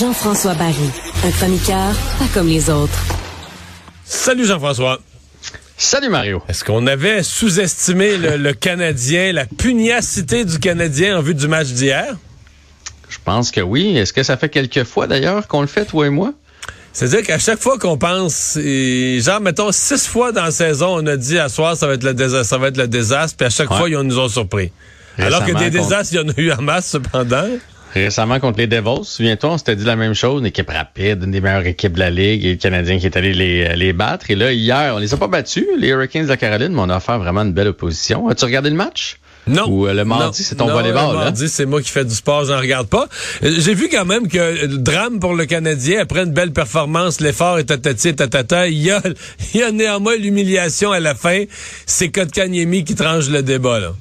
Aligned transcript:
Jean-François 0.00 0.54
Barry, 0.54 0.90
un 1.22 1.30
chroniqueur 1.32 1.92
pas 2.18 2.24
comme 2.32 2.48
les 2.48 2.70
autres. 2.70 2.98
Salut 4.04 4.46
Jean-François. 4.46 5.00
Salut 5.76 6.08
Mario. 6.08 6.42
Est-ce 6.48 6.64
qu'on 6.64 6.86
avait 6.86 7.22
sous-estimé 7.22 8.16
le, 8.16 8.38
le, 8.38 8.54
Canadien, 8.54 9.32
la 9.32 9.44
pugnacité 9.44 10.46
du 10.46 10.58
Canadien 10.58 11.18
en 11.18 11.22
vue 11.22 11.34
du 11.34 11.46
match 11.46 11.68
d'hier? 11.68 12.16
Je 13.10 13.18
pense 13.22 13.50
que 13.50 13.60
oui. 13.60 13.98
Est-ce 13.98 14.14
que 14.14 14.22
ça 14.22 14.38
fait 14.38 14.48
quelques 14.48 14.84
fois 14.84 15.06
d'ailleurs 15.06 15.46
qu'on 15.46 15.60
le 15.60 15.66
fait, 15.66 15.84
toi 15.84 16.06
et 16.06 16.10
moi? 16.10 16.32
C'est-à-dire 16.94 17.22
qu'à 17.22 17.38
chaque 17.38 17.60
fois 17.60 17.78
qu'on 17.78 17.98
pense, 17.98 18.56
et, 18.56 19.20
genre, 19.20 19.40
mettons, 19.40 19.72
six 19.72 20.06
fois 20.06 20.32
dans 20.32 20.44
la 20.44 20.50
saison, 20.52 21.02
on 21.02 21.06
a 21.06 21.16
dit 21.18 21.38
à 21.38 21.50
soir, 21.50 21.76
ça 21.76 21.86
va 21.86 21.94
être 21.94 22.04
le 22.04 22.14
désastre, 22.14 22.48
ça 22.48 22.56
va 22.56 22.68
être 22.68 22.78
le 22.78 22.88
désastre, 22.88 23.36
puis 23.36 23.46
à 23.46 23.50
chaque 23.50 23.70
ouais. 23.70 23.76
fois, 23.76 23.90
ils 23.90 23.98
nous 23.98 24.18
ont 24.18 24.28
surpris. 24.28 24.72
Récemment, 25.18 25.36
Alors 25.36 25.46
que 25.46 25.58
des 25.58 25.70
désastres, 25.70 26.14
il 26.14 26.16
y 26.16 26.20
en 26.20 26.28
a 26.28 26.40
eu 26.40 26.52
en 26.52 26.62
masse, 26.62 26.86
cependant. 26.86 27.48
Récemment, 27.94 28.40
contre 28.40 28.58
les 28.58 28.66
Devils, 28.66 29.04
souviens-toi, 29.04 29.50
on 29.50 29.58
s'était 29.58 29.76
dit 29.76 29.84
la 29.84 29.96
même 29.96 30.14
chose, 30.14 30.40
une 30.40 30.46
équipe 30.46 30.70
rapide, 30.70 31.22
une 31.24 31.30
des 31.30 31.40
meilleures 31.40 31.66
équipes 31.66 31.92
de 31.92 31.98
la 31.98 32.10
Ligue, 32.10 32.44
et 32.44 32.50
le 32.52 32.56
Canadien 32.56 32.98
qui 32.98 33.06
est 33.06 33.16
allé 33.16 33.34
les, 33.34 33.76
les 33.76 33.92
battre. 33.92 34.30
Et 34.30 34.34
là, 34.34 34.52
hier, 34.52 34.94
on 34.96 34.98
les 34.98 35.12
a 35.12 35.16
pas 35.16 35.28
battus, 35.28 35.66
les 35.78 35.88
Hurricanes 35.88 36.24
de 36.24 36.28
la 36.28 36.36
Caroline, 36.36 36.72
mais 36.72 36.80
on 36.80 36.88
a 36.88 36.96
offert 36.96 37.18
vraiment 37.18 37.42
une 37.42 37.52
belle 37.52 37.68
opposition. 37.68 38.28
As-tu 38.28 38.44
regardé 38.46 38.70
le 38.70 38.76
match? 38.76 39.18
Non. 39.46 39.66
Ou 39.68 39.86
euh, 39.88 39.94
le 39.94 40.04
mardi, 40.04 40.44
c'est 40.44 40.54
ton 40.54 40.68
volleyball. 40.68 41.12
Le 41.12 41.18
mardi, 41.18 41.48
c'est 41.48 41.66
moi 41.66 41.82
qui 41.82 41.90
fais 41.90 42.04
du 42.04 42.14
sport, 42.14 42.44
j'en 42.44 42.58
regarde 42.58 42.86
pas. 42.86 43.08
Euh, 43.42 43.52
j'ai 43.58 43.74
vu 43.74 43.88
quand 43.88 44.04
même 44.04 44.28
que 44.28 44.66
le 44.66 44.78
drame 44.78 45.18
pour 45.18 45.34
le 45.34 45.46
Canadien, 45.46 46.00
après 46.00 46.22
une 46.22 46.32
belle 46.32 46.52
performance, 46.52 47.20
l'effort 47.20 47.58
est 47.58 47.64
tatati, 47.64 48.14
tatata, 48.14 48.68
il 48.68 48.78
y 48.78 48.90
a, 48.90 49.02
il 49.54 49.60
y 49.60 49.62
a 49.62 49.72
néanmoins 49.72 50.16
l'humiliation 50.16 50.92
à 50.92 51.00
la 51.00 51.14
fin. 51.14 51.44
C'est 51.86 52.10
Kotkaniemi 52.10 52.84
qui 52.84 52.94
tranche 52.94 53.28
le 53.28 53.42
débat, 53.42 53.80
là. 53.80 53.92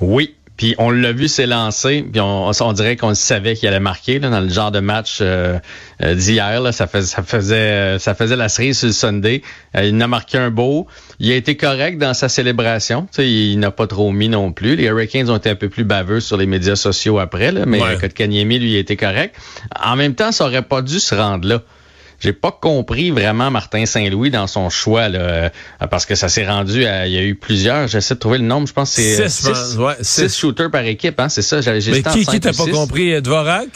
Oui, 0.00 0.34
puis 0.56 0.76
on 0.78 0.90
l'a 0.90 1.12
vu 1.12 1.26
s'élancer, 1.26 2.04
puis 2.10 2.20
on, 2.20 2.48
on, 2.48 2.72
dirait 2.72 2.96
qu'on 2.96 3.14
savait 3.14 3.56
qu'il 3.56 3.68
allait 3.68 3.80
marquer 3.80 4.20
là, 4.20 4.30
dans 4.30 4.40
le 4.40 4.48
genre 4.48 4.70
de 4.70 4.78
match 4.78 5.18
euh, 5.20 5.58
euh, 6.02 6.14
d'hier. 6.14 6.60
Là, 6.60 6.70
ça, 6.70 6.86
fais, 6.86 7.02
ça 7.02 7.24
faisait 7.24 7.98
ça 7.98 8.14
faisait 8.14 8.36
la 8.36 8.48
cerise 8.48 8.78
sur 8.78 8.86
le 8.86 8.92
Sunday. 8.92 9.42
Euh, 9.76 9.84
il 9.84 10.00
a 10.00 10.06
marqué 10.06 10.38
un 10.38 10.50
beau. 10.50 10.86
Il 11.18 11.32
a 11.32 11.34
été 11.34 11.56
correct 11.56 11.98
dans 11.98 12.14
sa 12.14 12.28
célébration. 12.28 13.02
Tu 13.02 13.16
sais, 13.16 13.30
il 13.30 13.58
n'a 13.58 13.72
pas 13.72 13.88
trop 13.88 14.12
mis 14.12 14.28
non 14.28 14.52
plus. 14.52 14.76
Les 14.76 14.84
Hurricanes 14.84 15.28
ont 15.28 15.36
été 15.36 15.50
un 15.50 15.56
peu 15.56 15.68
plus 15.68 15.84
baveux 15.84 16.20
sur 16.20 16.36
les 16.36 16.46
médias 16.46 16.76
sociaux 16.76 17.18
après, 17.18 17.50
là, 17.50 17.66
mais 17.66 17.82
ouais. 17.82 17.98
Kotkaniemi, 17.98 18.60
lui, 18.60 18.76
a 18.76 18.78
été 18.78 18.96
correct. 18.96 19.34
En 19.82 19.96
même 19.96 20.14
temps, 20.14 20.30
ça 20.30 20.44
aurait 20.44 20.62
pas 20.62 20.82
dû 20.82 21.00
se 21.00 21.14
rendre 21.16 21.48
là 21.48 21.62
j'ai 22.20 22.32
pas 22.32 22.52
compris 22.52 23.10
vraiment 23.10 23.50
Martin 23.50 23.86
Saint-Louis 23.86 24.30
dans 24.30 24.46
son 24.46 24.70
choix 24.70 25.08
là, 25.08 25.18
euh, 25.18 25.48
parce 25.90 26.06
que 26.06 26.14
ça 26.14 26.28
s'est 26.28 26.46
rendu 26.46 26.84
à, 26.86 27.06
il 27.06 27.12
y 27.12 27.18
a 27.18 27.22
eu 27.22 27.34
plusieurs, 27.34 27.88
j'essaie 27.88 28.14
de 28.14 28.20
trouver 28.20 28.38
le 28.38 28.44
nombre, 28.44 28.66
je 28.66 28.72
pense 28.72 28.94
que 28.94 29.02
c'est 29.02 29.28
six, 29.28 29.52
six, 29.52 29.76
ouais, 29.76 29.94
six. 30.00 30.36
shooters 30.36 30.70
par 30.70 30.84
équipe, 30.84 31.18
hein, 31.20 31.28
c'est 31.28 31.42
ça. 31.42 31.60
J'ai, 31.60 31.80
Mais 31.90 32.02
qui 32.02 32.24
qui 32.24 32.40
t'a 32.40 32.52
pas 32.52 32.66
compris, 32.66 33.20
Dvorak? 33.20 33.68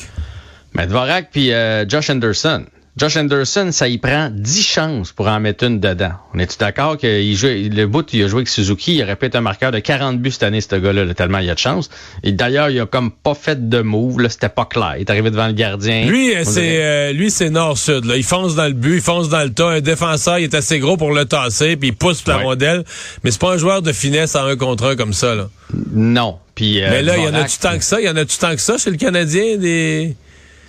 Ben, 0.75 0.87
Dvorak 0.87 1.31
puis 1.32 1.53
euh, 1.53 1.88
Josh 1.88 2.10
Anderson. 2.10 2.65
Josh 2.98 3.16
Anderson, 3.16 3.69
ça 3.70 3.86
y 3.86 3.97
prend 3.98 4.28
10 4.32 4.62
chances 4.64 5.12
pour 5.12 5.28
en 5.28 5.38
mettre 5.38 5.62
une 5.62 5.78
dedans. 5.78 6.14
On 6.34 6.38
est-tu 6.41 6.59
d'accord 6.59 6.98
que 6.98 7.32
joue, 7.32 7.47
le 7.47 7.84
bout, 7.84 8.12
il 8.12 8.25
a 8.25 8.26
joué 8.26 8.38
avec 8.38 8.48
Suzuki, 8.48 8.97
il 8.97 9.03
aurait 9.04 9.14
pu 9.14 9.26
être 9.26 9.36
un 9.36 9.41
marqueur 9.41 9.70
de 9.70 9.78
40 9.78 10.19
buts 10.19 10.32
cette 10.32 10.42
année, 10.42 10.60
ce 10.60 10.75
gars-là, 10.75 11.04
là, 11.04 11.14
tellement 11.14 11.38
il 11.38 11.47
y 11.47 11.50
a 11.50 11.54
de 11.54 11.60
chance. 11.60 11.91
Et 12.25 12.32
d'ailleurs, 12.32 12.70
il 12.70 12.81
a 12.81 12.87
comme 12.87 13.12
pas 13.12 13.34
fait 13.34 13.69
de 13.69 13.82
move, 13.82 14.19
là, 14.19 14.28
c'était 14.28 14.48
pas 14.48 14.64
clair. 14.64 14.94
Il 14.97 15.03
est 15.03 15.10
arrivé 15.10 15.31
devant 15.31 15.47
le 15.47 15.53
gardien. 15.53 16.06
Lui, 16.06 16.32
c'est 16.42 16.82
euh, 16.82 17.12
lui, 17.12 17.31
c'est 17.31 17.50
nord-sud. 17.50 18.04
Là. 18.04 18.16
Il 18.16 18.25
fonce 18.25 18.56
dans 18.56 18.66
le 18.66 18.72
but, 18.72 18.97
il 18.97 19.00
fonce 19.00 19.28
dans 19.28 19.44
le 19.44 19.50
tas. 19.50 19.69
Un 19.69 19.81
défenseur, 19.81 20.41
il 20.41 20.44
est 20.44 20.54
assez 20.54 20.81
gros 20.81 20.97
pour 20.97 21.12
le 21.12 21.25
tasser, 21.25 21.76
puis 21.76 21.91
il 21.91 21.94
pousse 21.94 22.26
la 22.26 22.38
ouais. 22.38 22.44
rondelle. 22.44 22.82
Mais 23.22 23.31
c'est 23.31 23.41
pas 23.41 23.53
un 23.53 23.58
joueur 23.58 23.81
de 23.81 23.92
finesse 23.92 24.34
en 24.34 24.44
un 24.44 24.56
contre 24.56 24.87
un 24.87 24.97
comme 24.97 25.12
ça. 25.12 25.37
Là. 25.37 25.48
Non. 25.92 26.38
Puis, 26.56 26.82
euh, 26.82 26.88
Mais 26.91 27.04
là, 27.04 27.16
il 27.16 27.22
y 27.22 27.28
en 27.28 27.34
a-tu 27.34 27.58
tant 27.58 27.78
que 27.78 27.84
ça? 27.84 28.00
Il 28.00 28.06
y 28.06 28.10
en 28.10 28.16
a-tu 28.16 28.38
tant 28.38 28.56
que 28.56 28.60
ça 28.60 28.76
chez 28.76 28.91
le 28.91 28.97
Canadien? 28.97 29.56
Des... 29.56 30.16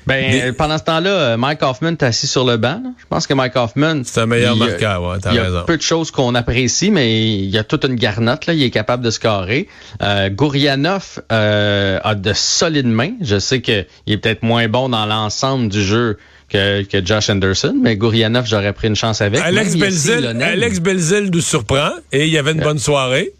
Ben, 0.10 0.32
des... 0.32 0.52
pendant 0.54 0.78
ce 0.78 0.84
temps-là, 0.84 1.38
Mike 1.38 1.62
Hoffman 1.62 1.92
est 1.92 2.04
assis 2.04 2.28
sur 2.28 2.44
le 2.44 2.58
banc. 2.58 2.82
Là. 2.84 2.92
Je 2.98 3.06
pense 3.10 3.28
que 3.28 3.34
Mike 3.34 3.56
Hoffman... 3.56 4.02
C'est 4.04 4.22
un 4.22 4.26
meilleur 4.26 4.56
il, 4.56 4.60
marqueur, 4.60 5.04
ouais, 5.04 5.18
t'as 5.22 5.32
Il 5.32 5.36
y 5.36 5.40
a 5.40 5.64
peu 5.66 5.78
de 5.78 5.82
choses 5.82 6.12
qu'on 6.12 6.36
apprécie, 6.36 6.92
mais 6.92 7.38
il 7.38 7.50
y 7.50 7.58
a 7.58 7.64
toute 7.64 7.86
une 7.86 7.96
garnotte, 7.96 8.46
là. 8.48 8.54
Il 8.54 8.64
est 8.64 8.72
capable 8.72 9.04
de 9.04 9.12
scorer. 9.12 9.68
Euh, 10.02 10.30
Gourianov 10.30 11.22
euh, 11.32 12.00
a 12.04 12.16
de 12.16 12.34
solides 12.34 12.88
mains. 12.88 13.14
Je 13.22 13.40
sais 13.40 13.62
qu'il 13.62 13.86
est 14.08 14.18
peut-être 14.18 14.44
moins 14.44 14.68
bon 14.68 14.90
dans 14.90 15.06
l'ensemble 15.06 15.70
du 15.70 15.84
jeu 15.84 16.18
que, 16.50 16.84
que 16.84 17.06
Josh 17.06 17.30
Anderson, 17.30 17.76
mais 17.82 17.96
Gourianov, 17.96 18.46
j'aurais 18.48 18.74
pris 18.74 18.88
une 18.88 18.96
chance 18.96 19.22
avec. 19.22 19.42
Alex 19.42 19.76
Belzil, 19.76 20.26
Alex 20.26 20.80
Belzil 20.80 21.30
nous 21.32 21.42
surprend 21.42 21.92
et 22.12 22.26
il 22.26 22.34
y 22.34 22.38
avait 22.38 22.52
une 22.52 22.62
bonne 22.62 22.80
soirée. 22.80 23.34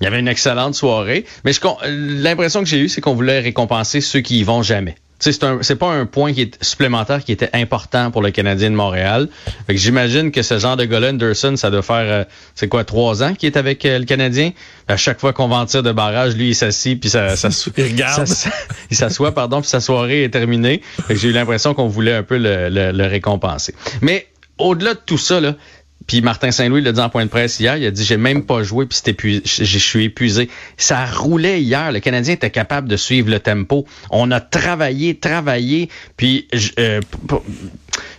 Il 0.00 0.04
y 0.04 0.06
avait 0.06 0.20
une 0.20 0.28
excellente 0.28 0.74
soirée, 0.74 1.24
mais 1.44 1.52
l'impression 1.86 2.60
que 2.60 2.68
j'ai 2.68 2.80
eue, 2.80 2.88
c'est 2.90 3.00
qu'on 3.00 3.14
voulait 3.14 3.40
récompenser 3.40 4.02
ceux 4.02 4.20
qui 4.20 4.40
y 4.40 4.42
vont 4.42 4.62
jamais. 4.62 4.96
C'est 5.18 5.32
c'est 5.62 5.76
pas 5.76 5.90
un 5.90 6.04
point 6.04 6.32
qui 6.32 6.42
est 6.42 6.62
supplémentaire 6.62 7.24
qui 7.24 7.32
était 7.32 7.48
important 7.54 8.10
pour 8.10 8.20
le 8.22 8.30
Canadien 8.30 8.70
de 8.70 8.76
Montréal. 8.76 9.28
J'imagine 9.68 10.30
que 10.30 10.42
ce 10.42 10.58
genre 10.58 10.76
de 10.76 10.84
gars 10.84 11.00
Anderson, 11.08 11.54
ça 11.56 11.70
doit 11.70 11.82
faire 11.82 11.96
euh, 11.96 12.24
c'est 12.54 12.68
quoi 12.68 12.84
trois 12.84 13.22
ans 13.22 13.34
qu'il 13.34 13.46
est 13.46 13.56
avec 13.56 13.84
euh, 13.86 13.98
le 13.98 14.04
Canadien? 14.04 14.52
À 14.88 14.96
chaque 14.96 15.18
fois 15.18 15.32
qu'on 15.32 15.48
va 15.48 15.56
en 15.56 15.66
tir 15.66 15.82
de 15.82 15.92
barrage, 15.92 16.36
lui 16.36 16.50
il 16.50 16.54
s'assit 16.54 17.00
puis 17.00 17.08
ça, 17.08 17.34
ça, 17.36 17.48
il 17.76 17.84
regarde, 17.84 18.26
ça, 18.26 18.50
il 18.90 18.96
s'assoit 18.96 19.32
pardon 19.32 19.60
puis 19.60 19.70
sa 19.70 19.80
soirée 19.80 20.24
est 20.24 20.30
terminée. 20.30 20.82
J'ai 21.08 21.28
eu 21.28 21.32
l'impression 21.32 21.72
qu'on 21.72 21.88
voulait 21.88 22.14
un 22.14 22.22
peu 22.22 22.36
le, 22.36 22.68
le, 22.68 22.92
le 22.92 23.06
récompenser. 23.06 23.74
Mais 24.02 24.26
au-delà 24.58 24.94
de 24.94 25.00
tout 25.04 25.18
ça 25.18 25.40
là, 25.40 25.54
puis 26.06 26.20
Martin 26.20 26.50
Saint-Louis 26.50 26.82
l'a 26.82 26.92
dit 26.92 27.00
en 27.00 27.08
point 27.08 27.24
de 27.24 27.30
presse 27.30 27.58
hier, 27.58 27.76
il 27.76 27.86
a 27.86 27.90
dit 27.90 28.04
j'ai 28.04 28.16
même 28.16 28.44
pas 28.44 28.62
joué 28.62 28.86
puis 28.86 28.96
c'était 28.96 29.16
je 29.44 29.78
suis 29.78 30.04
épuisé. 30.04 30.48
Ça 30.76 31.04
roulait 31.06 31.60
hier, 31.60 31.92
le 31.92 32.00
Canadien 32.00 32.34
était 32.34 32.50
capable 32.50 32.88
de 32.88 32.96
suivre 32.96 33.30
le 33.30 33.40
tempo. 33.40 33.86
On 34.10 34.30
a 34.30 34.40
travaillé, 34.40 35.16
travaillé, 35.16 35.88
puis 36.16 36.48
euh, 36.78 37.00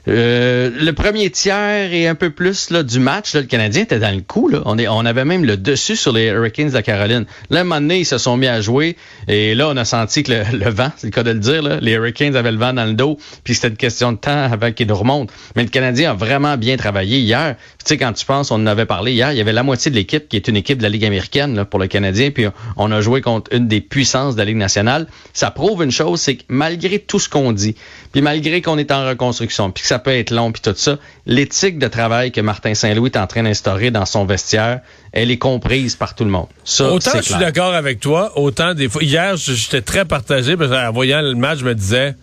euh, 0.07 0.69
le 0.79 0.91
premier 0.93 1.29
tiers 1.29 1.91
et 1.93 2.07
un 2.07 2.15
peu 2.15 2.29
plus 2.29 2.71
du 2.71 2.99
match, 2.99 3.33
là, 3.33 3.41
le 3.41 3.47
Canadien 3.47 3.83
était 3.83 3.99
dans 3.99 4.13
le 4.13 4.21
coup. 4.21 4.49
On, 4.65 5.05
avait 5.05 5.25
même 5.25 5.43
le 5.43 5.57
dessus 5.57 5.95
sur 5.95 6.13
les 6.13 6.27
Hurricanes 6.27 6.69
de 6.69 6.79
Caroline. 6.79 7.25
Là, 7.49 7.61
un 7.61 7.63
moment 7.63 7.81
donné, 7.81 7.99
ils 7.99 8.05
se 8.05 8.17
sont 8.17 8.37
mis 8.37 8.47
à 8.47 8.61
jouer 8.61 8.95
et 9.27 9.55
là, 9.55 9.69
on 9.69 9.77
a 9.77 9.85
senti 9.85 10.23
que 10.23 10.31
le, 10.31 10.69
vent, 10.69 10.91
c'est 10.95 11.07
le 11.07 11.11
cas 11.11 11.23
de 11.23 11.31
le 11.31 11.39
dire, 11.39 11.61
les 11.81 11.93
Hurricanes 11.93 12.35
avaient 12.35 12.51
le 12.51 12.57
vent 12.57 12.73
dans 12.73 12.85
le 12.85 12.93
dos, 12.93 13.17
puis 13.43 13.55
c'était 13.55 13.69
une 13.69 13.77
question 13.77 14.11
de 14.13 14.17
temps 14.17 14.51
avant 14.51 14.71
qu'ils 14.71 14.87
nous 14.87 14.95
remontent. 14.95 15.33
Mais 15.55 15.63
le 15.63 15.69
Canadien 15.69 16.11
a 16.11 16.13
vraiment 16.13 16.57
bien 16.57 16.77
travaillé 16.77 17.19
hier. 17.19 17.55
Tu 17.79 17.85
sais, 17.85 17.97
quand 17.97 18.13
tu 18.13 18.25
penses, 18.25 18.51
on 18.51 18.55
en 18.55 18.67
avait 18.67 18.85
parlé 18.85 19.13
hier, 19.13 19.31
il 19.31 19.37
y 19.37 19.41
avait 19.41 19.53
la 19.53 19.63
moitié 19.63 19.91
de 19.91 19.95
l'équipe 19.95 20.27
qui 20.29 20.37
est 20.37 20.47
une 20.47 20.55
équipe 20.55 20.77
de 20.77 20.83
la 20.83 20.89
Ligue 20.89 21.05
américaine 21.05 21.65
pour 21.65 21.79
le 21.79 21.87
Canadien, 21.87 22.31
puis 22.31 22.45
on 22.77 22.91
a 22.91 23.01
joué 23.01 23.21
contre 23.21 23.53
une 23.53 23.67
des 23.67 23.81
puissances 23.81 24.35
de 24.35 24.39
la 24.39 24.45
Ligue 24.45 24.57
nationale. 24.57 25.07
Ça 25.33 25.51
prouve 25.51 25.83
une 25.83 25.91
chose, 25.91 26.21
c'est 26.21 26.35
que 26.35 26.43
malgré 26.47 26.99
tout 26.99 27.19
ce 27.19 27.29
qu'on 27.29 27.51
dit, 27.51 27.75
puis 28.17 28.23
malgré 28.23 28.63
qu'on 28.63 28.79
est 28.79 28.91
en 28.91 29.05
reconstruction, 29.05 29.69
puis 29.69 29.83
que 29.83 29.87
ça 29.87 29.99
peut 29.99 30.09
être 30.09 30.31
long, 30.31 30.51
puis 30.51 30.59
tout 30.59 30.73
ça, 30.75 30.97
l'éthique 31.27 31.77
de 31.77 31.87
travail 31.87 32.31
que 32.31 32.41
Martin 32.41 32.73
Saint-Louis 32.73 33.11
est 33.13 33.17
en 33.19 33.27
train 33.27 33.43
d'instaurer 33.43 33.91
dans 33.91 34.07
son 34.07 34.25
vestiaire, 34.25 34.79
elle 35.11 35.29
est 35.29 35.37
comprise 35.37 35.95
par 35.95 36.15
tout 36.15 36.23
le 36.23 36.31
monde. 36.31 36.47
Ça, 36.63 36.91
autant 36.91 37.11
je 37.17 37.21
suis 37.21 37.35
d'accord 37.35 37.75
avec 37.75 37.99
toi, 37.99 38.31
autant 38.35 38.73
des 38.73 38.89
fois. 38.89 39.03
Hier, 39.03 39.35
j'étais 39.37 39.83
très 39.83 40.03
partagé 40.03 40.57
parce 40.57 40.71
qu'en 40.71 40.91
voyant 40.91 41.21
le 41.21 41.35
match, 41.35 41.59
je 41.59 41.65
me 41.65 41.75
disais, 41.75 42.15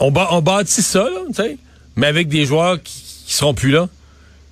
on, 0.00 0.12
on 0.14 0.42
bâtit 0.42 0.82
ça, 0.82 1.04
là, 1.04 1.20
tu 1.28 1.32
sais, 1.32 1.56
mais 1.96 2.06
avec 2.06 2.28
des 2.28 2.44
joueurs 2.44 2.76
qui, 2.82 3.02
qui 3.26 3.32
seront 3.32 3.54
plus 3.54 3.70
là. 3.70 3.88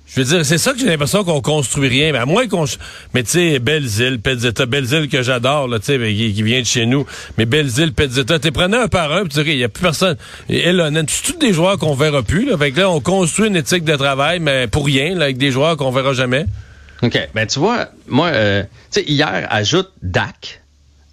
Je 0.07 0.21
veux 0.21 0.25
dire, 0.25 0.45
c'est 0.45 0.57
ça 0.57 0.71
que 0.71 0.79
j'ai 0.79 0.85
l'impression 0.85 1.25
qu'on 1.25 1.41
construit 1.41 1.89
rien. 1.89 2.13
Mais 2.13 2.19
à 2.19 2.25
moins 2.25 2.47
qu'on. 2.47 2.65
Mais 3.13 3.23
tu 3.23 3.31
sais, 3.31 3.59
Belzile, 3.59 4.19
Pezzetta, 4.21 4.65
que 4.65 5.21
j'adore, 5.21 5.67
là, 5.67 5.79
tu 5.79 5.85
sais, 5.85 6.13
qui, 6.13 6.33
qui, 6.33 6.43
vient 6.43 6.61
de 6.61 6.65
chez 6.65 6.85
nous. 6.85 7.05
Mais 7.37 7.45
Pezzetta, 7.45 8.39
t'es 8.39 8.51
prenais 8.51 8.77
un 8.77 8.87
par 8.87 9.11
un, 9.11 9.23
puis 9.25 9.33
tu 9.33 9.43
dis, 9.43 9.51
il 9.51 9.57
y 9.57 9.63
a 9.63 9.69
plus 9.69 9.81
personne. 9.81 10.15
Et 10.49 10.69
Elonen, 10.69 11.05
c'est 11.09 11.33
tous 11.33 11.37
des 11.37 11.51
joueurs 11.51 11.77
qu'on 11.77 11.93
verra 11.93 12.23
plus. 12.23 12.49
Fait 12.57 12.71
que 12.71 12.79
là, 12.79 12.89
on 12.89 13.01
construit 13.01 13.47
une 13.47 13.57
éthique 13.57 13.83
de 13.83 13.95
travail, 13.95 14.39
mais 14.39 14.67
pour 14.67 14.85
rien, 14.85 15.19
avec 15.19 15.37
des 15.37 15.51
joueurs 15.51 15.75
qu'on 15.75 15.91
verra 15.91 16.13
jamais. 16.13 16.45
OK. 17.03 17.29
Ben, 17.35 17.45
tu 17.45 17.59
vois, 17.59 17.89
moi, 18.07 18.27
euh, 18.27 18.63
tu 18.91 19.01
sais, 19.01 19.03
hier, 19.03 19.45
ajoute 19.49 19.91
Dak, 20.01 20.61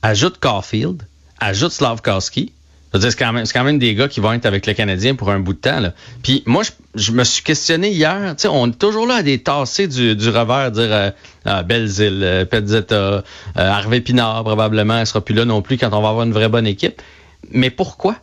ajoute 0.02 0.38
Caulfield, 0.38 1.02
ajoute 1.40 1.72
Slavkowski. 1.72 2.53
C'est 3.00 3.16
quand, 3.18 3.64
même, 3.64 3.78
des 3.78 3.94
gars 3.94 4.06
qui 4.06 4.20
vont 4.20 4.32
être 4.32 4.46
avec 4.46 4.66
le 4.66 4.72
Canadien 4.72 5.16
pour 5.16 5.30
un 5.30 5.40
bout 5.40 5.54
de 5.54 5.58
temps. 5.58 5.82
Puis 6.22 6.44
moi, 6.46 6.62
je, 6.94 7.10
me 7.10 7.24
suis 7.24 7.42
questionné 7.42 7.90
hier. 7.90 8.36
On 8.48 8.70
est 8.70 8.78
toujours 8.78 9.06
là 9.06 9.16
à 9.16 9.22
des 9.22 9.38
du, 9.38 10.14
du 10.14 10.28
revers, 10.28 10.70
dire 10.70 10.92
euh, 10.92 11.10
ah, 11.44 11.64
Belzile, 11.64 12.20
euh, 12.22 12.44
euh, 12.92 13.22
Harvey 13.56 14.00
Pinard, 14.00 14.44
probablement, 14.44 14.98
elle 14.98 15.06
sera 15.06 15.20
plus 15.20 15.34
là 15.34 15.44
non 15.44 15.60
plus 15.60 15.76
quand 15.76 15.88
on 15.92 16.02
va 16.02 16.10
avoir 16.10 16.24
une 16.24 16.32
vraie 16.32 16.48
bonne 16.48 16.68
équipe. 16.68 17.02
Mais 17.50 17.70
pourquoi? 17.70 18.16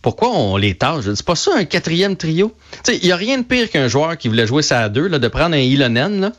Pourquoi 0.00 0.30
on 0.30 0.56
les 0.56 0.74
tâche? 0.74 1.04
C'est 1.04 1.26
pas 1.26 1.36
ça 1.36 1.50
un 1.56 1.64
quatrième 1.64 2.16
trio? 2.16 2.54
Il 2.88 3.04
n'y 3.04 3.12
a 3.12 3.16
rien 3.16 3.36
de 3.38 3.42
pire 3.42 3.68
qu'un 3.68 3.88
joueur 3.88 4.16
qui 4.16 4.28
voulait 4.28 4.46
jouer 4.46 4.62
ça 4.62 4.80
à 4.80 4.88
deux, 4.88 5.08
là, 5.08 5.18
de 5.18 5.28
prendre 5.28 5.54
un 5.54 5.58
Ilonen, 5.58 6.32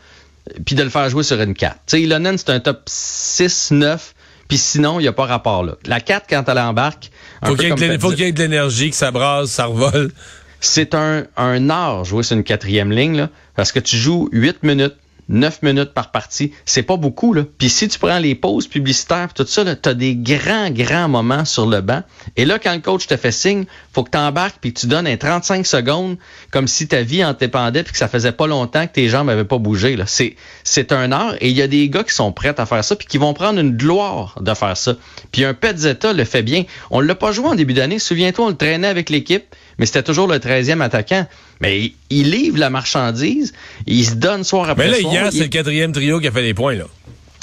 puis 0.66 0.76
de 0.76 0.82
le 0.82 0.90
faire 0.90 1.08
jouer 1.10 1.24
sur 1.24 1.40
une 1.40 1.54
4. 1.54 1.78
sais, 1.86 2.02
Ilonen, 2.02 2.38
c'est 2.38 2.50
un 2.50 2.60
top 2.60 2.82
6, 2.88 3.72
9, 3.72 4.16
puis 4.50 4.58
sinon, 4.58 5.00
il 5.00 5.04
n'y 5.04 5.08
a 5.08 5.14
pas 5.14 5.26
rapport 5.26 5.64
là. 5.64 5.76
La 5.86 6.02
4, 6.02 6.26
quand 6.28 6.44
elle 6.50 6.58
embarque... 6.58 7.12
Faut 7.46 7.56
qu'il 7.56 7.70
y, 7.70 8.24
ait 8.24 8.32
de 8.32 8.40
l'énergie, 8.40 8.90
que 8.90 8.96
ça 8.96 9.12
brasse, 9.12 9.52
ça 9.52 9.66
revole. 9.66 10.12
C'est 10.60 10.96
un, 10.96 11.26
un 11.38 11.70
art 11.70 12.04
jouer 12.04 12.24
sur 12.24 12.36
une 12.36 12.44
quatrième 12.44 12.92
ligne, 12.92 13.16
là, 13.16 13.30
parce 13.56 13.72
que 13.72 13.80
tu 13.80 13.96
joues 13.96 14.28
8 14.34 14.64
minutes, 14.64 14.96
9 15.30 15.62
minutes 15.62 15.94
par 15.94 16.12
partie, 16.12 16.52
c'est 16.66 16.84
pas 16.84 16.98
beaucoup. 16.98 17.34
Là. 17.34 17.44
Puis 17.58 17.70
si 17.70 17.88
tu 17.88 18.00
prends 18.00 18.20
les 18.20 18.36
pauses 18.36 18.68
publicitaires 18.68 19.34
tout 19.34 19.46
ça, 19.46 19.64
tu 19.76 19.90
as 19.90 19.94
des 19.94 20.16
grands, 20.16 20.70
grands 20.72 21.08
moments 21.08 21.46
sur 21.46 21.66
le 21.66 21.82
banc. 21.82 22.02
Et 22.36 22.46
là, 22.46 22.60
quand 22.60 22.74
le 22.74 22.82
coach 22.82 23.08
te 23.08 23.16
fait 23.16 23.32
signe, 23.32 23.66
faut 23.94 24.04
que 24.04 24.12
tu 24.12 24.18
embarques 24.18 24.58
puis 24.60 24.74
tu 24.74 24.88
donnes 24.88 25.08
un 25.08 25.18
35 25.18 25.66
secondes 25.66 26.18
comme 26.52 26.68
si 26.68 26.88
ta 26.88 27.02
vie 27.02 27.24
en 27.24 27.34
dépendait 27.34 27.84
puis 27.84 27.94
que 27.94 27.98
ça 27.98 28.08
faisait 28.08 28.32
pas 28.32 28.48
longtemps 28.48 28.86
que 28.88 28.94
tes 28.94 29.08
jambes 29.08 29.28
n'avaient 29.28 29.46
pas 29.46 29.60
bougé. 29.60 29.96
Là. 29.96 30.06
C'est, 30.08 30.36
c'est 30.64 30.92
un 30.92 31.12
art 31.12 31.36
et 31.40 31.50
il 31.50 31.56
y 31.56 31.62
a 31.62 31.68
des 31.68 31.90
gars 31.90 32.04
qui 32.04 32.14
sont 32.14 32.32
prêts 32.32 32.60
à 32.60 32.66
faire 32.66 32.84
ça 32.84 32.96
puis 32.96 33.08
qui 33.08 33.18
vont 33.18 33.34
prendre 33.34 33.60
une 33.60 33.78
gloire 33.78 34.40
de 34.42 34.54
faire 34.54 34.76
ça. 34.76 34.96
Puis 35.32 35.46
un 35.46 35.54
Petzetta 35.54 36.14
le 36.14 36.24
fait 36.26 36.44
bien. 36.44 36.64
On 36.90 37.00
l'a 37.00 37.16
pas 37.16 37.32
joué 37.32 37.48
en 37.48 37.56
début 37.56 37.74
d'année. 37.74 38.00
Souviens-toi, 38.00 38.46
on 38.46 38.50
le 38.50 38.58
traînait 38.58 38.88
avec 38.88 39.10
l'équipe 39.10 39.44
mais 39.80 39.86
c'était 39.86 40.04
toujours 40.04 40.28
le 40.28 40.38
13e 40.38 40.82
attaquant. 40.82 41.26
Mais 41.62 41.94
il, 42.10 42.32
livre 42.32 42.60
la 42.60 42.70
marchandise, 42.70 43.54
il 43.88 44.06
se 44.06 44.16
donne 44.16 44.44
soir 44.44 44.70
après 44.70 44.90
soir. 44.90 44.98
Mais 45.00 45.04
là, 45.04 45.22
hier, 45.24 45.32
c'est 45.32 45.40
le 45.40 45.48
quatrième 45.48 45.94
trio 45.94 46.20
qui 46.20 46.28
a 46.28 46.32
fait 46.32 46.42
les 46.42 46.54
points, 46.54 46.76
là. 46.76 46.86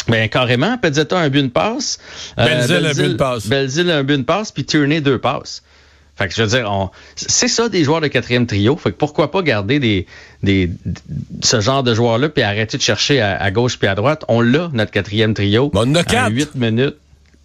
Ben, 0.09 0.29
carrément. 0.29 0.79
Pezzetta 0.79 1.19
a 1.19 1.23
un 1.23 1.31
but, 1.31 1.43
de 1.43 1.49
passe. 1.49 1.99
Euh, 2.39 2.45
Belzil, 2.45 2.87
un 2.87 2.95
but, 2.95 3.09
de 3.09 3.15
passe. 3.15 3.47
Belzil 3.47 3.91
a 3.91 3.97
un 3.97 4.05
but, 4.05 4.19
de 4.19 4.23
passe, 4.23 4.53
puis 4.53 4.65
Tierney, 4.65 5.01
deux 5.01 5.19
passes. 5.19 5.63
Fait 6.17 6.29
que 6.29 6.35
je 6.35 6.43
veux 6.43 6.49
dire, 6.49 6.91
c'est 7.15 7.49
ça 7.49 7.69
des 7.69 7.85
joueurs 7.85 8.01
de 8.01 8.07
quatrième 8.07 8.47
trio. 8.47 8.77
Fait 8.77 8.91
que 8.91 8.97
pourquoi 8.97 9.31
pas 9.31 9.43
garder 9.43 9.79
des, 9.79 10.07
des, 10.43 10.71
ce 11.43 11.61
genre 11.61 11.83
de 11.83 11.95
joueurs-là 11.95 12.31
puis 12.31 12.43
arrêter 12.43 12.79
de 12.79 12.83
chercher 12.83 13.21
à, 13.21 13.51
gauche 13.51 13.79
puis 13.79 13.87
à 13.87 13.95
droite? 13.95 14.25
On 14.29 14.41
l'a, 14.41 14.71
notre 14.73 14.93
quatrième 14.93 15.35
trio. 15.35 15.71
on 15.75 15.95
a 15.95 16.05
quatre. 16.05 16.33
8 16.33 16.55
minutes. 16.55 16.97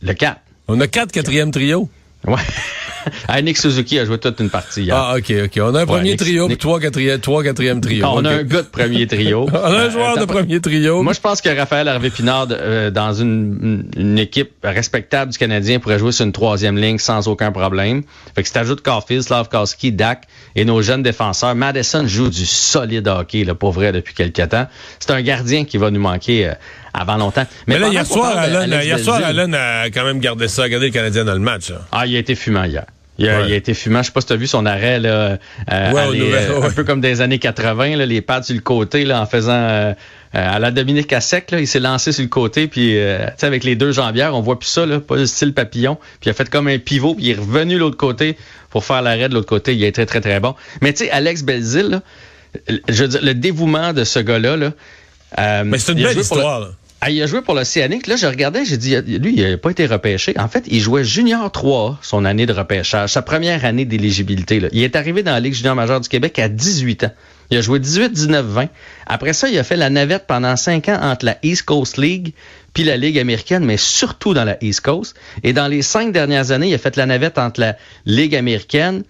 Le 0.01 0.13
4. 0.13 0.39
On 0.69 0.79
a 0.79 0.87
quatre 0.87 1.11
quatrième 1.11 1.51
trio. 1.51 1.89
Ouais. 2.25 2.35
ah, 3.27 3.41
Nick 3.41 3.57
Suzuki 3.57 3.99
a 3.99 4.05
joué 4.05 4.17
toute 4.17 4.39
une 4.39 4.49
partie 4.49 4.83
hier. 4.83 4.95
Ah, 4.95 5.15
OK, 5.17 5.33
OK. 5.45 5.59
On 5.61 5.75
a 5.75 5.81
un 5.81 5.85
premier 5.85 6.15
trio 6.15 6.47
puis 6.47 6.57
trois 6.57 6.79
quatrième, 6.79 7.19
trois 7.19 7.43
quatrième 7.43 7.81
trio. 7.81 8.05
on 8.05 8.25
a 8.25 8.31
un 8.31 8.43
gars 8.43 8.61
de 8.61 8.67
premier 8.67 9.07
trio. 9.07 9.47
on 9.53 9.55
a 9.55 9.83
un 9.83 9.89
joueur 9.89 10.17
de 10.17 10.25
premier 10.25 10.59
trio. 10.59 11.03
Moi, 11.03 11.13
je 11.13 11.19
pense 11.19 11.41
que 11.41 11.49
Raphaël 11.49 11.87
Harvey-Pinard, 11.87 12.47
euh, 12.51 12.91
dans 12.91 13.13
une, 13.13 13.89
une, 13.95 14.19
équipe 14.19 14.51
respectable 14.63 15.31
du 15.31 15.37
Canadien, 15.37 15.79
pourrait 15.79 15.99
jouer 15.99 16.11
sur 16.11 16.25
une 16.25 16.31
troisième 16.31 16.77
ligne 16.77 16.97
sans 16.97 17.27
aucun 17.27 17.51
problème. 17.51 18.03
Fait 18.35 18.41
que 18.41 18.47
si 18.47 18.53
t'ajoutes 18.53 18.81
Caulfield, 18.81 19.23
Slavkowski, 19.23 19.91
Dak 19.91 20.23
et 20.55 20.65
nos 20.65 20.81
jeunes 20.81 21.03
défenseurs, 21.03 21.55
Madison 21.55 22.05
joue 22.05 22.29
du 22.29 22.45
solide 22.45 23.07
hockey, 23.07 23.43
là, 23.43 23.55
pour 23.55 23.71
vrai, 23.71 23.91
depuis 23.91 24.13
quelques 24.13 24.49
temps. 24.49 24.67
C'est 24.99 25.11
un 25.11 25.21
gardien 25.21 25.65
qui 25.65 25.77
va 25.77 25.91
nous 25.91 26.01
manquer 26.01 26.47
euh, 26.47 26.53
avant 26.93 27.17
longtemps. 27.17 27.45
Mais, 27.67 27.79
là, 27.79 27.87
hier 27.89 28.05
soir, 28.05 28.37
Allen, 28.37 28.71
hier 28.83 28.99
soir, 28.99 29.21
Allen 29.23 29.53
a 29.53 29.85
quand 29.89 30.03
même 30.03 30.19
gardé 30.19 30.47
ça, 30.47 30.67
gardé 30.69 30.87
le 30.87 30.91
Canadien 30.91 31.25
dans 31.25 31.33
le 31.33 31.39
match. 31.39 31.71
Ah, 31.91 32.05
il 32.05 32.15
a 32.15 32.19
été 32.19 32.35
fumant 32.35 32.65
hier. 32.65 32.85
Il 33.21 33.29
a, 33.29 33.47
il 33.47 33.53
a, 33.53 33.55
été 33.55 33.73
fumant. 33.73 34.01
Je 34.01 34.07
sais 34.07 34.11
pas 34.11 34.21
si 34.21 34.27
tu 34.27 34.33
as 34.33 34.37
vu 34.37 34.47
son 34.47 34.65
arrêt, 34.65 34.99
là, 34.99 35.09
euh, 35.09 35.37
euh, 35.71 36.61
un 36.61 36.69
peu 36.71 36.83
comme 36.83 37.01
des 37.01 37.21
années 37.21 37.39
80, 37.39 37.95
là, 37.97 38.05
les 38.05 38.21
pads 38.21 38.43
sur 38.43 38.55
le 38.55 38.61
côté, 38.61 39.05
là, 39.05 39.21
en 39.21 39.25
faisant 39.25 39.53
euh, 39.53 39.93
à 40.33 40.59
la 40.59 40.71
Dominique 40.71 41.13
à 41.13 41.21
sec. 41.21 41.51
Là, 41.51 41.59
il 41.59 41.67
s'est 41.67 41.79
lancé 41.79 42.11
sur 42.11 42.23
le 42.23 42.29
côté, 42.29 42.67
puis 42.67 42.97
avec 43.41 43.63
les 43.63 43.75
deux 43.75 43.91
jambières, 43.91 44.35
on 44.35 44.41
voit 44.41 44.57
plus 44.57 44.69
ça, 44.69 44.85
là, 44.85 44.99
pas 44.99 45.17
le 45.17 45.25
style 45.25 45.53
papillon. 45.53 45.95
Puis 46.19 46.27
il 46.27 46.29
a 46.29 46.33
fait 46.33 46.49
comme 46.49 46.67
un 46.67 46.79
pivot, 46.79 47.15
puis 47.15 47.25
il 47.25 47.31
est 47.31 47.39
revenu 47.39 47.75
de 47.75 47.79
l'autre 47.79 47.97
côté 47.97 48.37
pour 48.69 48.85
faire 48.85 49.01
l'arrêt 49.01 49.29
de 49.29 49.33
l'autre 49.33 49.49
côté. 49.49 49.75
Il 49.75 49.83
est 49.83 49.91
très, 49.91 50.05
très, 50.05 50.21
très 50.21 50.39
bon. 50.39 50.55
Mais 50.81 50.93
tu 50.93 51.05
sais, 51.05 51.11
Alex 51.11 51.43
Belzil, 51.43 52.01
je 52.89 53.03
veux 53.03 53.09
dire, 53.09 53.21
le 53.21 53.33
dévouement 53.33 53.93
de 53.93 54.03
ce 54.03 54.19
gars-là, 54.19 54.57
là, 54.57 55.63
Mais 55.63 55.77
c'est 55.77 55.91
une 55.91 56.03
belle 56.03 56.17
histoire. 56.17 56.59
Là. 56.59 56.69
Ah, 57.03 57.09
il 57.09 57.19
a 57.23 57.25
joué 57.25 57.41
pour 57.41 57.55
l'Océanique. 57.55 58.05
Là, 58.05 58.15
je 58.15 58.27
regardais, 58.27 58.63
j'ai 58.63 58.77
dit, 58.77 58.95
lui, 58.95 59.33
il 59.35 59.49
n'a 59.49 59.57
pas 59.57 59.71
été 59.71 59.87
repêché. 59.87 60.35
En 60.37 60.47
fait, 60.47 60.65
il 60.67 60.79
jouait 60.79 61.03
junior 61.03 61.51
3 61.51 61.97
son 62.03 62.25
année 62.25 62.45
de 62.45 62.53
repêchage, 62.53 63.09
sa 63.09 63.23
première 63.23 63.65
année 63.65 63.85
d'éligibilité. 63.85 64.61
Il 64.71 64.83
est 64.83 64.95
arrivé 64.95 65.23
dans 65.23 65.31
la 65.31 65.39
Ligue 65.39 65.55
junior 65.55 65.73
majeure 65.73 65.99
du 65.99 66.07
Québec 66.07 66.37
à 66.37 66.47
18 66.47 67.05
ans. 67.05 67.11
Il 67.49 67.57
a 67.57 67.61
joué 67.61 67.79
18, 67.79 68.13
19, 68.13 68.45
20. 68.45 68.69
Après 69.07 69.33
ça, 69.33 69.49
il 69.49 69.57
a 69.57 69.63
fait 69.63 69.77
la 69.77 69.89
navette 69.89 70.27
pendant 70.27 70.55
5 70.55 70.89
ans 70.89 70.99
entre 71.01 71.25
la 71.25 71.37
East 71.41 71.63
Coast 71.63 71.97
League 71.97 72.35
puis 72.75 72.83
la 72.83 72.97
Ligue 72.97 73.17
américaine, 73.17 73.65
mais 73.65 73.77
surtout 73.77 74.35
dans 74.35 74.43
la 74.43 74.63
East 74.63 74.81
Coast. 74.81 75.15
Et 75.41 75.53
dans 75.53 75.67
les 75.67 75.81
cinq 75.81 76.11
dernières 76.11 76.51
années, 76.51 76.69
il 76.69 76.73
a 76.75 76.77
fait 76.77 76.95
la 76.97 77.07
navette 77.07 77.39
entre 77.39 77.61
la 77.61 77.77
Ligue 78.05 78.35
américaine 78.35 79.03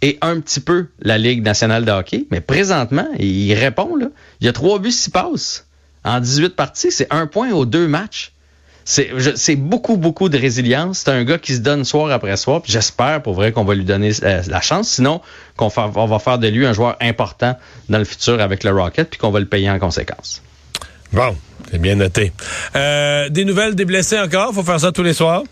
et 0.00 0.16
un 0.22 0.40
petit 0.40 0.60
peu 0.60 0.86
la 1.00 1.18
Ligue 1.18 1.44
nationale 1.44 1.84
de 1.84 1.92
hockey. 1.92 2.26
Mais 2.30 2.40
présentement, 2.40 3.06
il 3.18 3.52
répond, 3.52 3.94
là. 3.94 4.06
Il 4.40 4.46
y 4.46 4.48
a 4.48 4.54
trois 4.54 4.78
buts, 4.78 4.90
s'il 4.90 5.12
passe 5.12 5.65
en 6.06 6.20
18 6.20 6.56
parties, 6.56 6.90
c'est 6.90 7.12
un 7.12 7.26
point 7.26 7.52
aux 7.52 7.66
deux 7.66 7.88
matchs. 7.88 8.32
C'est 8.84 9.56
beaucoup, 9.56 9.96
beaucoup 9.96 10.28
de 10.28 10.38
résilience. 10.38 10.98
C'est 11.04 11.10
un 11.10 11.24
gars 11.24 11.38
qui 11.38 11.54
se 11.54 11.58
donne 11.58 11.84
soir 11.84 12.08
après 12.12 12.36
soir. 12.36 12.62
J'espère 12.64 13.20
pour 13.20 13.34
vrai 13.34 13.50
qu'on 13.50 13.64
va 13.64 13.74
lui 13.74 13.84
donner 13.84 14.12
euh, 14.22 14.42
la 14.46 14.60
chance. 14.60 14.88
Sinon, 14.88 15.20
qu'on 15.56 15.70
on 15.76 16.06
va 16.06 16.18
faire 16.20 16.38
de 16.38 16.46
lui 16.46 16.64
un 16.64 16.72
joueur 16.72 16.96
important 17.00 17.58
dans 17.88 17.98
le 17.98 18.04
futur 18.04 18.40
avec 18.40 18.62
le 18.62 18.70
Rocket, 18.70 19.10
puis 19.10 19.18
qu'on 19.18 19.30
va 19.30 19.40
le 19.40 19.46
payer 19.46 19.68
en 19.68 19.80
conséquence. 19.80 20.40
Bon, 21.12 21.36
c'est 21.70 21.80
bien 21.80 21.96
noté. 21.96 22.32
Euh, 22.76 23.28
des 23.28 23.44
nouvelles 23.44 23.74
des 23.74 23.84
blessés 23.84 24.20
encore? 24.20 24.54
Faut 24.54 24.62
faire 24.62 24.80
ça 24.80 24.92
tous 24.92 25.02
les 25.02 25.14
soirs? 25.14 25.42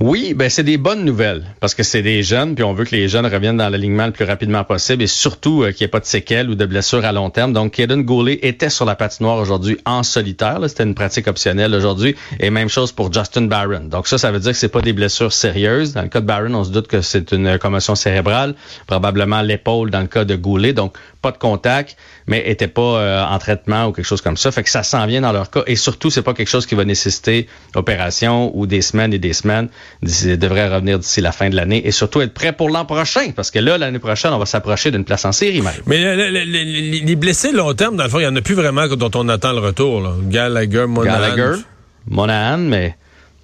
Oui, 0.00 0.32
ben 0.32 0.48
c'est 0.48 0.62
des 0.62 0.76
bonnes 0.76 1.04
nouvelles 1.04 1.44
parce 1.58 1.74
que 1.74 1.82
c'est 1.82 2.02
des 2.02 2.22
jeunes, 2.22 2.54
puis 2.54 2.62
on 2.62 2.72
veut 2.72 2.84
que 2.84 2.94
les 2.94 3.08
jeunes 3.08 3.26
reviennent 3.26 3.56
dans 3.56 3.68
l'alignement 3.68 4.06
le 4.06 4.12
plus 4.12 4.24
rapidement 4.24 4.62
possible 4.62 5.02
et 5.02 5.08
surtout 5.08 5.64
euh, 5.64 5.72
qu'il 5.72 5.82
n'y 5.82 5.86
ait 5.86 5.90
pas 5.90 5.98
de 5.98 6.04
séquelles 6.04 6.48
ou 6.48 6.54
de 6.54 6.64
blessures 6.66 7.04
à 7.04 7.10
long 7.10 7.30
terme. 7.30 7.52
Donc, 7.52 7.72
Kaden 7.72 8.02
Goulet 8.02 8.38
était 8.42 8.70
sur 8.70 8.84
la 8.84 8.94
patinoire 8.94 9.38
aujourd'hui 9.38 9.76
en 9.84 10.04
solitaire. 10.04 10.60
C'était 10.68 10.84
une 10.84 10.94
pratique 10.94 11.26
optionnelle 11.26 11.74
aujourd'hui. 11.74 12.14
Et 12.38 12.50
même 12.50 12.68
chose 12.68 12.92
pour 12.92 13.12
Justin 13.12 13.46
Barron. 13.48 13.88
Donc 13.90 14.06
ça, 14.06 14.18
ça 14.18 14.30
veut 14.30 14.38
dire 14.38 14.52
que 14.52 14.56
c'est 14.56 14.68
pas 14.68 14.82
des 14.82 14.92
blessures 14.92 15.32
sérieuses. 15.32 15.94
Dans 15.94 16.02
le 16.02 16.08
cas 16.08 16.20
de 16.20 16.26
Barron, 16.26 16.54
on 16.54 16.62
se 16.62 16.70
doute 16.70 16.86
que 16.86 17.00
c'est 17.00 17.32
une 17.32 17.58
commotion 17.58 17.96
cérébrale, 17.96 18.54
probablement 18.86 19.42
l'épaule 19.42 19.90
dans 19.90 20.00
le 20.00 20.06
cas 20.06 20.24
de 20.24 20.36
Goulet. 20.36 20.72
Donc, 20.72 20.96
pas 21.20 21.32
de 21.32 21.38
contact, 21.38 21.96
mais 22.26 22.48
était 22.48 22.68
pas 22.68 22.80
euh, 22.80 23.24
en 23.24 23.38
traitement 23.38 23.86
ou 23.86 23.92
quelque 23.92 24.04
chose 24.04 24.20
comme 24.20 24.36
ça. 24.36 24.52
Fait 24.52 24.62
que 24.62 24.70
ça 24.70 24.82
s'en 24.82 25.06
vient 25.06 25.20
dans 25.20 25.32
leur 25.32 25.50
cas. 25.50 25.62
Et 25.66 25.74
surtout, 25.74 26.10
c'est 26.10 26.22
pas 26.22 26.34
quelque 26.34 26.48
chose 26.48 26.66
qui 26.66 26.74
va 26.74 26.84
nécessiter 26.84 27.48
opération 27.74 28.56
ou 28.56 28.66
des 28.66 28.82
semaines 28.82 29.12
et 29.12 29.18
des 29.18 29.32
semaines. 29.32 29.68
Il 30.02 30.38
devrait 30.38 30.68
revenir 30.72 30.98
d'ici 30.98 31.20
la 31.20 31.32
fin 31.32 31.50
de 31.50 31.56
l'année 31.56 31.86
et 31.86 31.90
surtout 31.90 32.20
être 32.20 32.34
prêt 32.34 32.52
pour 32.52 32.70
l'an 32.70 32.84
prochain. 32.84 33.32
Parce 33.34 33.50
que 33.50 33.58
là, 33.58 33.78
l'année 33.78 33.98
prochaine, 33.98 34.32
on 34.32 34.38
va 34.38 34.46
s'approcher 34.46 34.90
d'une 34.90 35.04
place 35.04 35.24
en 35.24 35.32
série, 35.32 35.60
Marie. 35.60 35.80
Mais 35.86 36.16
les 36.16 37.16
blessés 37.16 37.52
long 37.52 37.74
terme, 37.74 37.96
dans 37.96 38.04
le 38.04 38.10
fond, 38.10 38.20
il 38.20 38.24
y 38.24 38.26
en 38.26 38.36
a 38.36 38.40
plus 38.40 38.54
vraiment 38.54 38.86
dont 38.86 39.10
on 39.14 39.28
attend 39.28 39.52
le 39.52 39.60
retour. 39.60 40.00
Là. 40.00 40.12
Gallagher, 40.22 40.86
Monahan. 40.86 41.20
Gallagher, 41.20 41.62
Monahan, 42.06 42.58
mais 42.58 42.96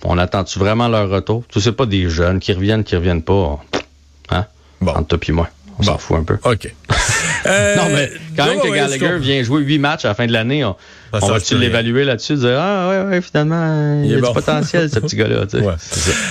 on 0.05 0.19
attend-tu 0.19 0.59
vraiment 0.59 0.89
leur 0.89 1.09
retour? 1.09 1.45
Tu 1.49 1.61
sais 1.61 1.73
pas 1.73 1.87
des 1.87 2.09
jeunes 2.09 2.39
qui 2.39 2.53
reviennent, 2.53 2.85
qui 2.85 2.95
reviennent 2.95 3.23
pas. 3.23 3.61
Hein? 4.31 4.47
Bon. 4.81 4.93
Entre 4.93 5.17
toi 5.17 5.19
et 5.29 5.33
moi. 5.33 5.49
On 5.79 5.83
s'en 5.83 5.99
fout 5.99 6.19
un 6.19 6.25
peu. 6.25 6.39
OK. 6.45 6.73
Euh, 7.47 7.77
non, 7.77 7.83
mais 7.95 8.11
quand 8.37 8.47
même 8.47 8.61
que 8.61 8.75
Gallagher 8.75 9.19
vient 9.19 9.43
jouer 9.43 9.63
huit 9.63 9.79
matchs 9.79 10.05
à 10.05 10.09
la 10.09 10.15
fin 10.15 10.27
de 10.27 10.33
l'année, 10.33 10.65
on, 10.65 10.77
va-tu 11.13 11.57
l'évaluer 11.57 12.05
là-dessus, 12.05 12.37
dire 12.37 12.59
Ah 12.59 12.89
ouais, 12.89 13.11
ouais, 13.11 13.21
finalement, 13.23 14.03
il, 14.03 14.11
y 14.11 14.15
a 14.15 14.17
du 14.17 14.23
potentiel, 14.23 14.91
ce 14.91 14.99
petit 14.99 15.17
gars-là. 15.17 15.45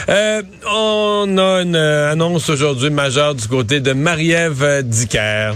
Euh, 0.09 0.41
on 0.69 1.37
a 1.37 1.61
une 1.61 1.75
euh, 1.75 2.11
annonce 2.11 2.49
aujourd'hui 2.49 2.89
majeure 2.89 3.35
du 3.35 3.47
côté 3.47 3.79
de 3.79 3.93
Marie-Ève 3.93 4.83
Dicker. 4.83 5.53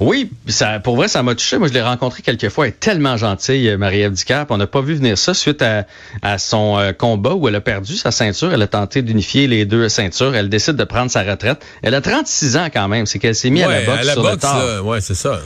Oui, 0.00 0.30
ça, 0.46 0.80
pour 0.80 0.96
vrai, 0.96 1.08
ça 1.08 1.22
m'a 1.22 1.34
touché. 1.34 1.58
Moi, 1.58 1.68
je 1.68 1.72
l'ai 1.72 1.82
rencontré 1.82 2.22
quelques 2.22 2.48
fois. 2.48 2.66
Elle 2.66 2.72
est 2.72 2.80
tellement 2.80 3.16
gentille, 3.16 3.68
euh, 3.68 3.78
Marie-Ève 3.78 4.12
Dicap. 4.12 4.50
On 4.50 4.56
n'a 4.56 4.66
pas 4.66 4.80
vu 4.80 4.94
venir 4.94 5.16
ça 5.16 5.34
suite 5.34 5.62
à, 5.62 6.38
son 6.38 6.78
euh, 6.78 6.92
combat 6.92 7.34
où 7.34 7.48
elle 7.48 7.54
a 7.54 7.60
perdu 7.60 7.96
sa 7.96 8.10
ceinture. 8.10 8.52
Elle 8.52 8.62
a 8.62 8.66
tenté 8.66 9.02
d'unifier 9.02 9.46
les 9.46 9.64
deux 9.64 9.88
ceintures. 9.88 10.34
Elle 10.34 10.48
décide 10.48 10.76
de 10.76 10.84
prendre 10.84 11.10
sa 11.10 11.22
retraite. 11.22 11.64
Elle 11.82 11.94
a 11.94 12.00
36 12.00 12.56
ans 12.56 12.68
quand 12.72 12.88
même. 12.88 13.06
C'est 13.06 13.18
qu'elle 13.18 13.34
s'est 13.34 13.50
mise 13.50 13.64
à 13.64 13.80
la 13.80 13.82
boxe 13.82 14.12
sur 14.12 14.22
le 14.22 14.36
tard. 14.36 14.84
Ouais, 14.84 15.00
c'est 15.00 15.14
ça. 15.14 15.40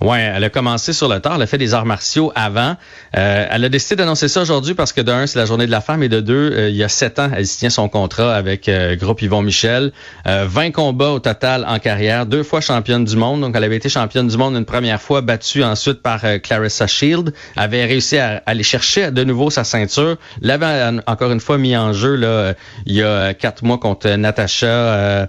Ouais, 0.00 0.32
elle 0.34 0.44
a 0.44 0.50
commencé 0.50 0.92
sur 0.92 1.08
le 1.08 1.20
tard. 1.20 1.34
Elle 1.36 1.42
a 1.42 1.46
fait 1.46 1.58
des 1.58 1.74
arts 1.74 1.86
martiaux 1.86 2.32
avant. 2.34 2.76
Euh, 3.16 3.46
elle 3.50 3.64
a 3.64 3.68
décidé 3.68 3.96
d'annoncer 3.96 4.28
ça 4.28 4.42
aujourd'hui 4.42 4.74
parce 4.74 4.92
que 4.92 5.00
de 5.00 5.12
un, 5.12 5.26
c'est 5.26 5.38
la 5.38 5.46
journée 5.46 5.66
de 5.66 5.70
la 5.70 5.80
femme 5.80 6.02
et 6.02 6.08
de 6.08 6.20
deux, 6.20 6.52
euh, 6.52 6.68
il 6.70 6.76
y 6.76 6.82
a 6.82 6.88
sept 6.88 7.18
ans, 7.18 7.30
elle 7.34 7.46
tient 7.46 7.70
son 7.70 7.88
contrat 7.88 8.34
avec 8.34 8.68
euh, 8.68 8.96
Groupe 8.96 9.22
Yvon 9.22 9.42
Michel. 9.42 9.92
20 10.26 10.70
combats 10.72 11.10
au 11.10 11.20
total 11.20 11.64
en 11.68 11.78
carrière, 11.78 12.26
deux 12.26 12.42
fois 12.42 12.60
championne 12.60 13.04
du 13.04 13.16
monde. 13.16 13.40
Donc, 13.40 13.54
elle 13.56 13.64
avait 13.64 13.76
été 13.76 13.88
championne 13.88 14.28
du 14.28 14.36
monde 14.36 14.56
une 14.56 14.64
première 14.64 15.00
fois, 15.00 15.20
battue 15.20 15.62
ensuite 15.62 16.02
par 16.02 16.22
Clarissa 16.42 16.86
Shield. 16.86 17.32
avait 17.56 17.84
réussi 17.84 18.18
à, 18.18 18.42
aller 18.46 18.62
chercher 18.62 19.10
de 19.10 19.24
nouveau 19.24 19.50
sa 19.50 19.64
ceinture. 19.64 20.16
L'avait 20.40 20.98
encore 21.06 21.30
une 21.30 21.40
fois 21.40 21.58
mis 21.58 21.76
en 21.76 21.92
jeu 21.92 22.16
là, 22.16 22.54
il 22.86 22.94
y 22.94 23.02
a 23.02 23.34
quatre 23.34 23.64
mois 23.64 23.78
contre 23.78 24.08
Natasha 24.10 25.28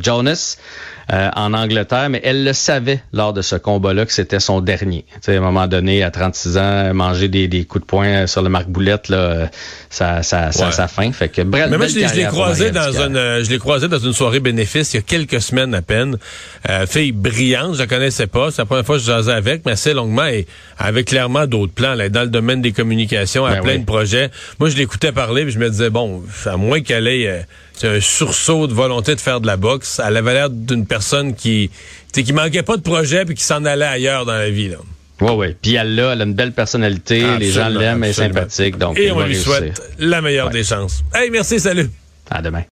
Jonas. 0.00 0.58
Euh, 1.12 1.28
en 1.36 1.52
Angleterre, 1.52 2.08
mais 2.08 2.22
elle 2.24 2.42
le 2.42 2.54
savait 2.54 3.02
lors 3.12 3.34
de 3.34 3.42
ce 3.42 3.54
combat-là 3.56 4.06
que 4.06 4.12
c'était 4.12 4.40
son 4.40 4.62
dernier. 4.62 5.04
sais, 5.20 5.36
à 5.36 5.38
un 5.38 5.42
moment 5.42 5.66
donné, 5.66 6.02
à 6.02 6.10
36 6.10 6.56
ans, 6.56 6.94
manger 6.94 7.28
des, 7.28 7.48
des 7.48 7.64
coups 7.64 7.82
de 7.82 7.86
poing 7.86 8.26
sur 8.26 8.40
le 8.40 8.48
marque 8.48 8.68
boulette, 8.68 9.10
là, 9.10 9.50
ça, 9.90 10.22
ça, 10.22 10.52
ça, 10.52 10.70
ça 10.70 10.88
fin. 10.88 11.12
Fait 11.12 11.28
que 11.28 11.42
bref, 11.42 11.68
mais 11.70 11.76
moi, 11.76 11.86
je 11.86 11.98
l'ai 11.98 12.24
croisé 12.24 12.70
dans 12.70 12.92
une, 12.92 13.44
je 13.44 13.50
l'ai 13.50 13.58
croisé 13.58 13.88
dans 13.88 13.98
une 13.98 14.14
soirée 14.14 14.40
bénéfice 14.40 14.94
il 14.94 14.96
y 14.96 15.00
a 15.00 15.02
quelques 15.02 15.42
semaines 15.42 15.74
à 15.74 15.82
peine. 15.82 16.16
Euh, 16.70 16.86
fille 16.86 17.12
brillante, 17.12 17.74
je 17.74 17.80
la 17.80 17.86
connaissais 17.86 18.26
pas. 18.26 18.50
C'est 18.50 18.62
la 18.62 18.66
première 18.66 18.86
fois 18.86 18.96
que 18.96 19.02
je 19.02 19.06
jasais 19.06 19.32
avec, 19.32 19.66
mais 19.66 19.72
assez 19.72 19.92
longuement 19.92 20.26
et 20.26 20.46
avec 20.78 21.08
clairement 21.08 21.46
d'autres 21.46 21.74
plans. 21.74 21.94
Là, 21.94 22.08
dans 22.08 22.22
le 22.22 22.28
domaine 22.28 22.62
des 22.62 22.72
communications, 22.72 23.44
à 23.44 23.56
ben 23.56 23.62
plein 23.62 23.78
de 23.78 23.84
projets. 23.84 24.30
Moi, 24.58 24.70
je 24.70 24.76
l'écoutais 24.76 25.12
parler, 25.12 25.42
puis 25.42 25.52
je 25.52 25.58
me 25.58 25.68
disais 25.68 25.90
bon, 25.90 26.22
à 26.46 26.56
moins 26.56 26.80
qu'elle 26.80 27.06
ait 27.06 27.26
euh, 27.26 27.40
un 27.84 28.00
sursaut 28.00 28.66
de 28.66 28.74
volonté 28.74 29.14
de 29.14 29.20
faire 29.20 29.40
de 29.40 29.46
la 29.46 29.56
boxe. 29.56 30.00
Elle 30.04 30.16
avait 30.16 30.34
l'air 30.34 30.50
d'une 30.50 30.86
personne 30.86 31.34
qui, 31.34 31.70
qui 32.12 32.32
manquait 32.32 32.62
pas 32.62 32.76
de 32.76 32.82
projet 32.82 33.24
puis 33.24 33.34
qui 33.34 33.44
s'en 33.44 33.64
allait 33.64 33.84
ailleurs 33.84 34.24
dans 34.26 34.32
la 34.34 34.50
vie. 34.50 34.68
Là. 34.68 34.76
Oui, 35.20 35.30
oui. 35.36 35.56
Puis 35.60 35.74
elle 35.74 35.98
a, 36.00 36.12
elle 36.12 36.20
a 36.20 36.24
une 36.24 36.34
belle 36.34 36.52
personnalité, 36.52 37.24
les 37.38 37.50
gens 37.50 37.68
l'aiment, 37.68 38.02
elle 38.04 38.10
est 38.10 38.14
sympathique. 38.14 38.76
Donc 38.76 38.98
Et 38.98 39.10
on 39.10 39.20
lui 39.24 39.36
souhaite 39.36 39.80
la 39.98 40.20
meilleure 40.20 40.50
des 40.50 40.64
chances. 40.64 41.02
Hey, 41.14 41.30
merci, 41.30 41.60
salut. 41.60 41.88
À 42.30 42.42
demain. 42.42 42.60